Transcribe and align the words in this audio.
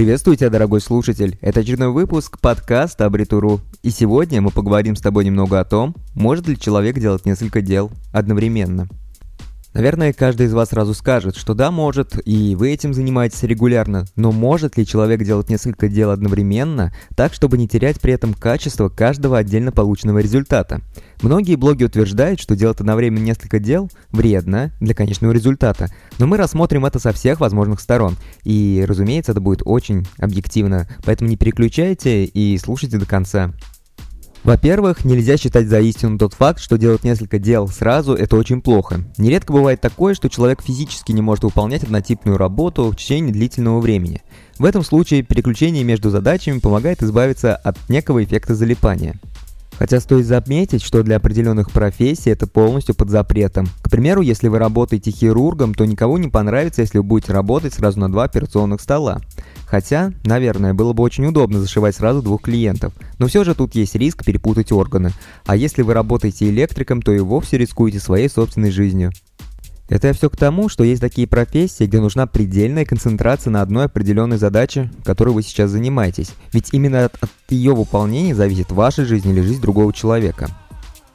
Приветствую 0.00 0.38
тебя, 0.38 0.48
дорогой 0.48 0.80
слушатель. 0.80 1.36
Это 1.42 1.60
очередной 1.60 1.90
выпуск 1.90 2.40
подкаста 2.40 3.04
Абритуру. 3.04 3.60
И 3.82 3.90
сегодня 3.90 4.40
мы 4.40 4.50
поговорим 4.50 4.96
с 4.96 5.02
тобой 5.02 5.26
немного 5.26 5.60
о 5.60 5.64
том, 5.66 5.94
может 6.14 6.48
ли 6.48 6.58
человек 6.58 6.98
делать 6.98 7.26
несколько 7.26 7.60
дел 7.60 7.90
одновременно. 8.10 8.88
Наверное, 9.72 10.12
каждый 10.12 10.46
из 10.46 10.52
вас 10.52 10.70
сразу 10.70 10.94
скажет, 10.94 11.36
что 11.36 11.54
да, 11.54 11.70
может, 11.70 12.20
и 12.26 12.56
вы 12.56 12.72
этим 12.72 12.92
занимаетесь 12.92 13.44
регулярно, 13.44 14.04
но 14.16 14.32
может 14.32 14.76
ли 14.76 14.84
человек 14.84 15.22
делать 15.22 15.48
несколько 15.48 15.88
дел 15.88 16.10
одновременно, 16.10 16.92
так, 17.14 17.32
чтобы 17.32 17.56
не 17.56 17.68
терять 17.68 18.00
при 18.00 18.12
этом 18.12 18.34
качество 18.34 18.88
каждого 18.88 19.38
отдельно 19.38 19.70
полученного 19.70 20.18
результата? 20.18 20.80
Многие 21.22 21.54
блоги 21.54 21.84
утверждают, 21.84 22.40
что 22.40 22.56
делать 22.56 22.80
одновременно 22.80 23.22
несколько 23.22 23.60
дел 23.60 23.88
вредно 24.10 24.72
для 24.80 24.92
конечного 24.92 25.30
результата, 25.30 25.88
но 26.18 26.26
мы 26.26 26.36
рассмотрим 26.36 26.84
это 26.84 26.98
со 26.98 27.12
всех 27.12 27.38
возможных 27.38 27.78
сторон, 27.80 28.16
и, 28.42 28.84
разумеется, 28.88 29.32
это 29.32 29.40
будет 29.40 29.62
очень 29.64 30.04
объективно, 30.18 30.88
поэтому 31.04 31.30
не 31.30 31.36
переключайте 31.36 32.24
и 32.24 32.58
слушайте 32.58 32.98
до 32.98 33.06
конца. 33.06 33.52
Во-первых, 34.42 35.04
нельзя 35.04 35.36
считать 35.36 35.68
за 35.68 35.80
истину 35.80 36.18
тот 36.18 36.32
факт, 36.32 36.60
что 36.60 36.78
делать 36.78 37.04
несколько 37.04 37.38
дел 37.38 37.68
сразу– 37.68 38.14
это 38.14 38.36
очень 38.36 38.62
плохо. 38.62 39.04
Нередко 39.18 39.52
бывает 39.52 39.82
такое, 39.82 40.14
что 40.14 40.30
человек 40.30 40.62
физически 40.62 41.12
не 41.12 41.20
может 41.20 41.44
выполнять 41.44 41.84
однотипную 41.84 42.38
работу 42.38 42.90
в 42.90 42.96
течение 42.96 43.32
длительного 43.32 43.80
времени. 43.80 44.22
В 44.58 44.64
этом 44.64 44.82
случае 44.82 45.22
переключение 45.22 45.84
между 45.84 46.08
задачами 46.08 46.58
помогает 46.58 47.02
избавиться 47.02 47.54
от 47.54 47.76
некого 47.90 48.24
эффекта 48.24 48.54
залипания. 48.54 49.20
Хотя 49.78 49.98
стоит 50.00 50.26
заметить, 50.26 50.82
что 50.82 51.02
для 51.02 51.16
определенных 51.16 51.70
профессий 51.70 52.28
это 52.28 52.46
полностью 52.46 52.94
под 52.94 53.08
запретом. 53.08 53.66
К 53.80 53.90
примеру, 53.90 54.20
если 54.20 54.48
вы 54.48 54.58
работаете 54.58 55.10
хирургом, 55.10 55.72
то 55.72 55.86
никому 55.86 56.18
не 56.18 56.28
понравится, 56.28 56.82
если 56.82 56.98
вы 56.98 57.04
будете 57.04 57.32
работать 57.32 57.72
сразу 57.72 57.98
на 57.98 58.12
два 58.12 58.24
операционных 58.24 58.82
стола. 58.82 59.20
Хотя, 59.70 60.12
наверное, 60.24 60.74
было 60.74 60.92
бы 60.92 61.04
очень 61.04 61.26
удобно 61.26 61.60
зашивать 61.60 61.94
сразу 61.94 62.22
двух 62.22 62.42
клиентов, 62.42 62.92
но 63.18 63.28
все 63.28 63.44
же 63.44 63.54
тут 63.54 63.76
есть 63.76 63.94
риск 63.94 64.24
перепутать 64.24 64.72
органы. 64.72 65.12
А 65.46 65.54
если 65.54 65.82
вы 65.82 65.94
работаете 65.94 66.48
электриком, 66.48 67.00
то 67.00 67.12
и 67.12 67.20
вовсе 67.20 67.56
рискуете 67.56 68.00
своей 68.00 68.28
собственной 68.28 68.72
жизнью. 68.72 69.12
Это 69.88 70.08
я 70.08 70.12
все 70.12 70.28
к 70.28 70.36
тому, 70.36 70.68
что 70.68 70.82
есть 70.82 71.00
такие 71.00 71.28
профессии, 71.28 71.84
где 71.84 72.00
нужна 72.00 72.26
предельная 72.26 72.84
концентрация 72.84 73.52
на 73.52 73.62
одной 73.62 73.84
определенной 73.84 74.38
задаче, 74.38 74.90
которой 75.04 75.30
вы 75.30 75.42
сейчас 75.42 75.70
занимаетесь. 75.70 76.32
Ведь 76.52 76.70
именно 76.72 77.04
от, 77.04 77.14
от 77.20 77.30
ее 77.48 77.72
выполнения 77.72 78.34
зависит 78.34 78.72
ваша 78.72 79.04
жизнь 79.04 79.28
или 79.30 79.40
жизнь 79.40 79.60
другого 79.60 79.92
человека. 79.92 80.48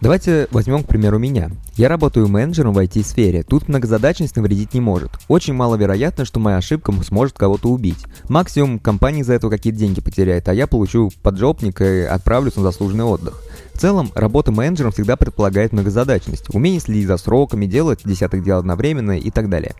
Давайте 0.00 0.48
возьмем, 0.50 0.82
к 0.82 0.86
примеру, 0.86 1.18
меня. 1.18 1.50
Я 1.76 1.88
работаю 1.88 2.28
менеджером 2.28 2.74
в 2.74 2.78
IT-сфере. 2.78 3.42
Тут 3.42 3.68
многозадачность 3.68 4.36
навредить 4.36 4.74
не 4.74 4.80
может. 4.80 5.10
Очень 5.28 5.54
маловероятно, 5.54 6.24
что 6.24 6.40
моя 6.40 6.58
ошибка 6.58 6.92
сможет 7.02 7.38
кого-то 7.38 7.68
убить. 7.70 8.04
Максимум 8.28 8.78
компания 8.78 9.24
за 9.24 9.34
это 9.34 9.48
какие-то 9.48 9.78
деньги 9.78 10.00
потеряет, 10.00 10.48
а 10.48 10.54
я 10.54 10.66
получу 10.66 11.10
поджопник 11.22 11.80
и 11.80 12.02
отправлюсь 12.02 12.56
на 12.56 12.62
заслуженный 12.62 13.04
отдых. 13.04 13.42
В 13.72 13.78
целом, 13.80 14.10
работа 14.14 14.52
менеджером 14.52 14.92
всегда 14.92 15.16
предполагает 15.16 15.72
многозадачность, 15.72 16.54
умение 16.54 16.80
следить 16.80 17.06
за 17.06 17.16
сроками, 17.16 17.66
делать 17.66 18.00
десяток 18.04 18.44
дел 18.44 18.58
одновременно 18.58 19.18
и 19.18 19.30
так 19.30 19.48
далее. 19.48 19.74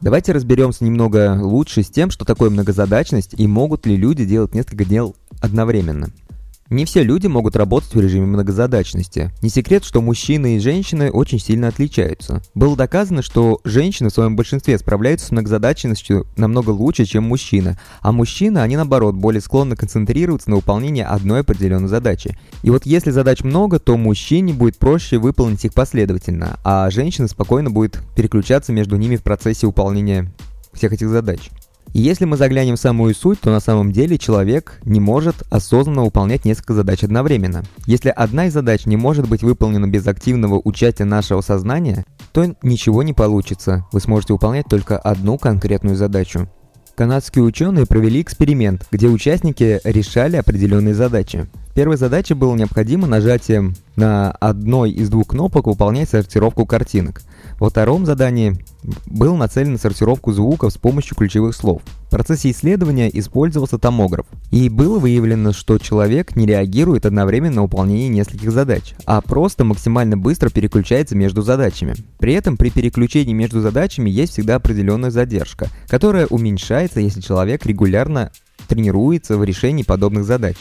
Давайте 0.00 0.32
разберемся 0.32 0.84
немного 0.84 1.38
лучше 1.42 1.82
с 1.82 1.90
тем, 1.90 2.10
что 2.10 2.24
такое 2.24 2.48
многозадачность 2.48 3.34
и 3.36 3.46
могут 3.46 3.84
ли 3.84 3.96
люди 3.96 4.24
делать 4.24 4.54
несколько 4.54 4.84
дел 4.84 5.14
одновременно. 5.42 6.08
Не 6.70 6.84
все 6.84 7.02
люди 7.02 7.26
могут 7.26 7.56
работать 7.56 7.92
в 7.92 8.00
режиме 8.00 8.26
многозадачности. 8.26 9.32
Не 9.42 9.48
секрет, 9.48 9.84
что 9.84 10.00
мужчины 10.00 10.54
и 10.54 10.60
женщины 10.60 11.10
очень 11.10 11.40
сильно 11.40 11.66
отличаются. 11.66 12.42
Было 12.54 12.76
доказано, 12.76 13.22
что 13.22 13.60
женщины 13.64 14.08
в 14.08 14.12
своем 14.12 14.36
большинстве 14.36 14.78
справляются 14.78 15.26
с 15.26 15.30
многозадачностью 15.32 16.28
намного 16.36 16.70
лучше, 16.70 17.06
чем 17.06 17.24
мужчины, 17.24 17.76
а 18.02 18.12
мужчины, 18.12 18.58
они 18.58 18.76
наоборот, 18.76 19.16
более 19.16 19.40
склонны 19.40 19.74
концентрироваться 19.74 20.48
на 20.48 20.56
выполнении 20.56 21.02
одной 21.02 21.40
определенной 21.40 21.88
задачи. 21.88 22.38
И 22.62 22.70
вот 22.70 22.86
если 22.86 23.10
задач 23.10 23.42
много, 23.42 23.80
то 23.80 23.96
мужчине 23.96 24.52
будет 24.52 24.78
проще 24.78 25.18
выполнить 25.18 25.64
их 25.64 25.74
последовательно, 25.74 26.60
а 26.62 26.88
женщина 26.90 27.26
спокойно 27.26 27.72
будет 27.72 27.98
переключаться 28.14 28.72
между 28.72 28.94
ними 28.94 29.16
в 29.16 29.24
процессе 29.24 29.66
выполнения 29.66 30.32
всех 30.72 30.92
этих 30.92 31.08
задач. 31.08 31.50
И 31.92 32.00
если 32.00 32.24
мы 32.24 32.36
заглянем 32.36 32.76
в 32.76 32.80
самую 32.80 33.14
суть, 33.14 33.40
то 33.40 33.50
на 33.50 33.60
самом 33.60 33.92
деле 33.92 34.16
человек 34.16 34.80
не 34.84 35.00
может 35.00 35.42
осознанно 35.50 36.04
выполнять 36.04 36.44
несколько 36.44 36.74
задач 36.74 37.02
одновременно. 37.02 37.64
Если 37.86 38.10
одна 38.10 38.46
из 38.46 38.52
задач 38.52 38.86
не 38.86 38.96
может 38.96 39.28
быть 39.28 39.42
выполнена 39.42 39.86
без 39.86 40.06
активного 40.06 40.60
участия 40.62 41.04
нашего 41.04 41.40
сознания, 41.40 42.04
то 42.32 42.54
ничего 42.62 43.02
не 43.02 43.12
получится. 43.12 43.86
Вы 43.92 44.00
сможете 44.00 44.34
выполнять 44.34 44.66
только 44.68 44.98
одну 44.98 45.36
конкретную 45.36 45.96
задачу. 45.96 46.48
Канадские 46.94 47.44
ученые 47.44 47.86
провели 47.86 48.20
эксперимент, 48.20 48.86
где 48.90 49.08
участники 49.08 49.80
решали 49.84 50.36
определенные 50.36 50.94
задачи. 50.94 51.48
Первой 51.74 51.96
задачей 51.96 52.34
было 52.34 52.56
необходимо 52.56 53.06
нажатием 53.06 53.74
на 53.94 54.32
одной 54.32 54.90
из 54.90 55.08
двух 55.08 55.28
кнопок 55.28 55.66
выполнять 55.66 56.08
сортировку 56.08 56.66
картинок. 56.66 57.22
Во 57.60 57.70
втором 57.70 58.06
задании 58.06 58.58
был 59.06 59.36
нацелен 59.36 59.72
на 59.72 59.78
сортировку 59.78 60.32
звуков 60.32 60.72
с 60.72 60.78
помощью 60.78 61.16
ключевых 61.16 61.54
слов. 61.54 61.82
В 62.06 62.10
процессе 62.10 62.50
исследования 62.50 63.08
использовался 63.12 63.78
томограф. 63.78 64.26
И 64.50 64.68
было 64.68 64.98
выявлено, 64.98 65.52
что 65.52 65.78
человек 65.78 66.34
не 66.34 66.46
реагирует 66.46 67.06
одновременно 67.06 67.56
на 67.56 67.62
выполнение 67.62 68.08
нескольких 68.08 68.50
задач, 68.50 68.94
а 69.06 69.20
просто 69.20 69.62
максимально 69.64 70.16
быстро 70.16 70.50
переключается 70.50 71.14
между 71.14 71.42
задачами. 71.42 71.94
При 72.18 72.32
этом 72.32 72.56
при 72.56 72.70
переключении 72.70 73.32
между 73.32 73.60
задачами 73.60 74.10
есть 74.10 74.32
всегда 74.32 74.56
определенная 74.56 75.10
задержка, 75.10 75.68
которая 75.86 76.26
уменьшается, 76.26 77.00
если 77.00 77.20
человек 77.20 77.64
регулярно 77.64 78.32
тренируется 78.66 79.36
в 79.36 79.44
решении 79.44 79.82
подобных 79.82 80.24
задач. 80.24 80.56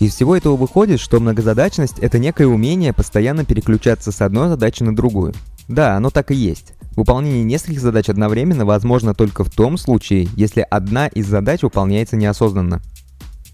Из 0.00 0.14
всего 0.14 0.36
этого 0.36 0.56
выходит, 0.56 1.00
что 1.00 1.18
многозадачность– 1.18 1.98
это 2.00 2.20
некое 2.20 2.46
умение 2.46 2.92
постоянно 2.92 3.44
переключаться 3.44 4.12
с 4.12 4.20
одной 4.20 4.48
задачи 4.48 4.84
на 4.84 4.94
другую. 4.94 5.34
Да, 5.66 5.96
оно 5.96 6.10
так 6.10 6.30
и 6.30 6.36
есть. 6.36 6.74
Выполнение 6.96 7.42
нескольких 7.42 7.80
задач 7.80 8.08
одновременно 8.08 8.64
возможно 8.64 9.12
только 9.12 9.42
в 9.42 9.50
том 9.50 9.76
случае, 9.76 10.28
если 10.36 10.64
одна 10.68 11.08
из 11.08 11.26
задач 11.26 11.62
выполняется 11.62 12.16
неосознанно. 12.16 12.80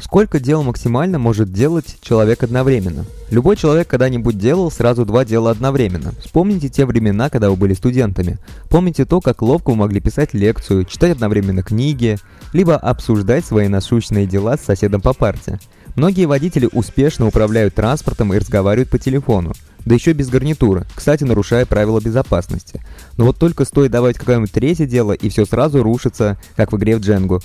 Сколько 0.00 0.40
дел 0.40 0.62
максимально 0.62 1.18
может 1.18 1.52
делать 1.52 1.98
человек 2.00 2.42
одновременно? 2.42 3.04
Любой 3.30 3.56
человек 3.56 3.88
когда-нибудь 3.88 4.38
делал 4.38 4.70
сразу 4.70 5.04
два 5.04 5.24
дела 5.24 5.50
одновременно. 5.50 6.12
Вспомните 6.24 6.68
те 6.68 6.86
времена, 6.86 7.28
когда 7.28 7.50
вы 7.50 7.56
были 7.56 7.74
студентами. 7.74 8.38
Помните 8.68 9.04
то, 9.04 9.20
как 9.20 9.42
ловко 9.42 9.70
вы 9.70 9.76
могли 9.76 10.00
писать 10.00 10.32
лекцию, 10.32 10.84
читать 10.84 11.12
одновременно 11.12 11.62
книги, 11.62 12.18
либо 12.52 12.76
обсуждать 12.76 13.44
свои 13.44 13.68
насущные 13.68 14.26
дела 14.26 14.56
с 14.56 14.64
соседом 14.64 15.00
по 15.00 15.12
парте. 15.12 15.60
Многие 15.96 16.26
водители 16.26 16.68
успешно 16.72 17.26
управляют 17.26 17.74
транспортом 17.74 18.32
и 18.32 18.38
разговаривают 18.38 18.90
по 18.90 18.98
телефону 18.98 19.52
да 19.84 19.94
еще 19.94 20.12
без 20.12 20.28
гарнитуры, 20.28 20.86
кстати, 20.94 21.24
нарушая 21.24 21.66
правила 21.66 22.00
безопасности. 22.00 22.82
Но 23.16 23.24
вот 23.24 23.38
только 23.38 23.64
стоит 23.64 23.90
добавить 23.90 24.18
какое-нибудь 24.18 24.52
третье 24.52 24.86
дело, 24.86 25.12
и 25.12 25.28
все 25.28 25.46
сразу 25.46 25.82
рушится, 25.82 26.38
как 26.56 26.72
в 26.72 26.76
игре 26.76 26.96
в 26.96 27.00
Дженгу. 27.00 27.40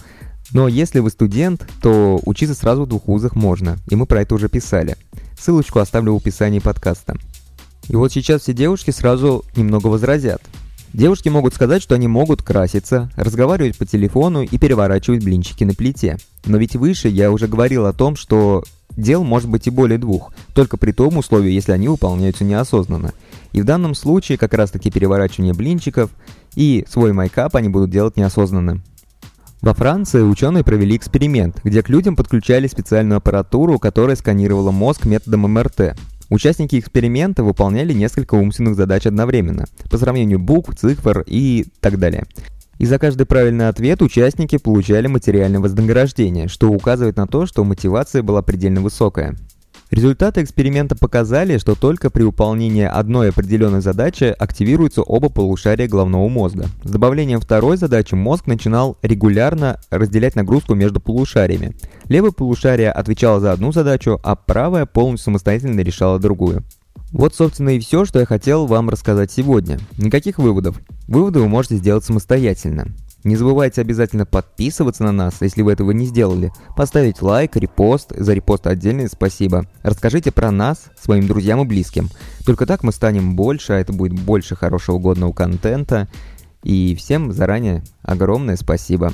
Но 0.51 0.67
если 0.67 0.99
вы 0.99 1.09
студент, 1.09 1.67
то 1.81 2.19
учиться 2.25 2.55
сразу 2.55 2.83
в 2.83 2.87
двух 2.87 3.07
вузах 3.07 3.35
можно, 3.35 3.77
и 3.89 3.95
мы 3.95 4.05
про 4.05 4.21
это 4.21 4.35
уже 4.35 4.49
писали. 4.49 4.95
Ссылочку 5.39 5.79
оставлю 5.79 6.13
в 6.13 6.17
описании 6.17 6.59
подкаста. 6.59 7.17
И 7.87 7.95
вот 7.95 8.11
сейчас 8.11 8.41
все 8.41 8.53
девушки 8.53 8.91
сразу 8.91 9.43
немного 9.55 9.87
возразят. 9.87 10.41
Девушки 10.93 11.27
могут 11.29 11.53
сказать, 11.53 11.83
что 11.83 11.95
они 11.95 12.07
могут 12.07 12.41
краситься, 12.41 13.11
разговаривать 13.17 13.77
по 13.77 13.85
телефону 13.85 14.43
и 14.43 14.57
переворачивать 14.57 15.23
блинчики 15.23 15.63
на 15.65 15.73
плите. 15.73 16.17
Но 16.45 16.57
ведь 16.57 16.75
выше 16.75 17.09
я 17.09 17.31
уже 17.31 17.47
говорил 17.47 17.85
о 17.85 17.93
том, 17.93 18.15
что 18.15 18.63
Дел 18.97 19.23
может 19.23 19.49
быть 19.49 19.67
и 19.67 19.71
более 19.71 19.97
двух, 19.97 20.31
только 20.53 20.77
при 20.77 20.91
том 20.93 21.17
условии, 21.17 21.51
если 21.51 21.73
они 21.73 21.89
выполняются 21.89 22.45
неосознанно. 22.45 23.13
И 23.51 23.61
в 23.61 23.65
данном 23.65 23.93
случае 23.93 24.37
как 24.37 24.53
раз 24.53 24.71
таки 24.71 24.89
переворачивание 24.89 25.53
блинчиков 25.53 26.11
и 26.55 26.85
свой 26.89 27.11
майкап 27.11 27.55
они 27.55 27.67
будут 27.67 27.89
делать 27.89 28.15
неосознанно. 28.15 28.81
Во 29.65 29.73
Франции 29.73 30.21
ученые 30.21 30.63
провели 30.63 30.95
эксперимент, 30.95 31.59
где 31.63 31.81
к 31.81 31.89
людям 31.89 32.15
подключали 32.15 32.67
специальную 32.67 33.17
аппаратуру, 33.17 33.79
которая 33.79 34.15
сканировала 34.15 34.69
мозг 34.69 35.05
методом 35.05 35.51
МРТ. 35.51 35.97
Участники 36.29 36.77
эксперимента 36.77 37.43
выполняли 37.43 37.91
несколько 37.91 38.35
умственных 38.35 38.75
задач 38.75 39.07
одновременно, 39.07 39.65
по 39.89 39.97
сравнению 39.97 40.37
букв, 40.37 40.75
цифр 40.75 41.23
и 41.25 41.65
так 41.79 41.97
далее. 41.97 42.25
И 42.77 42.85
за 42.85 42.99
каждый 42.99 43.25
правильный 43.25 43.67
ответ 43.67 44.03
участники 44.03 44.59
получали 44.59 45.07
материальное 45.07 45.59
вознаграждение, 45.59 46.47
что 46.47 46.69
указывает 46.69 47.17
на 47.17 47.25
то, 47.25 47.47
что 47.47 47.63
мотивация 47.63 48.21
была 48.21 48.43
предельно 48.43 48.81
высокая. 48.81 49.35
Результаты 49.95 50.43
эксперимента 50.43 50.93
показали, 50.93 51.57
что 51.57 51.73
только 51.73 52.09
при 52.09 52.23
выполнении 52.23 52.83
одной 52.83 53.29
определенной 53.29 53.79
задачи 53.79 54.25
активируются 54.25 55.01
оба 55.01 55.29
полушария 55.29 55.87
головного 55.87 56.27
мозга. 56.27 56.65
С 56.83 56.91
добавлением 56.91 57.39
второй 57.39 57.77
задачи 57.77 58.13
мозг 58.13 58.45
начинал 58.45 58.97
регулярно 59.01 59.79
разделять 59.89 60.35
нагрузку 60.35 60.75
между 60.75 60.99
полушариями. 60.99 61.77
Левое 62.09 62.31
полушарие 62.31 62.91
отвечало 62.91 63.39
за 63.39 63.53
одну 63.53 63.71
задачу, 63.71 64.19
а 64.21 64.35
правое 64.35 64.85
полностью 64.85 65.27
самостоятельно 65.31 65.79
решало 65.79 66.19
другую. 66.19 66.65
Вот, 67.13 67.33
собственно, 67.33 67.69
и 67.69 67.79
все, 67.79 68.03
что 68.03 68.19
я 68.19 68.25
хотел 68.25 68.65
вам 68.65 68.89
рассказать 68.89 69.31
сегодня. 69.31 69.79
Никаких 69.97 70.39
выводов. 70.39 70.77
Выводы 71.07 71.39
вы 71.39 71.47
можете 71.47 71.77
сделать 71.77 72.03
самостоятельно. 72.03 72.87
Не 73.25 73.35
забывайте 73.35 73.81
обязательно 73.81 74.27
подписываться 74.27 75.03
на 75.03 75.11
нас, 75.11 75.41
если 75.41 75.63
вы 75.63 75.73
этого 75.73 75.89
не 75.89 76.05
сделали. 76.05 76.53
Поставить 76.77 77.23
лайк, 77.23 77.55
репост, 77.55 78.11
за 78.15 78.33
репост 78.33 78.67
отдельное 78.67 79.07
спасибо. 79.07 79.65
Расскажите 79.81 80.31
про 80.31 80.51
нас 80.51 80.91
своим 80.95 81.25
друзьям 81.25 81.59
и 81.59 81.65
близким. 81.65 82.09
Только 82.45 82.67
так 82.67 82.83
мы 82.83 82.91
станем 82.91 83.35
больше, 83.35 83.73
а 83.73 83.79
это 83.79 83.93
будет 83.93 84.13
больше 84.13 84.55
хорошего 84.55 84.99
годного 84.99 85.33
контента. 85.33 86.07
И 86.61 86.93
всем 86.93 87.31
заранее 87.31 87.83
огромное 88.03 88.57
спасибо. 88.57 89.11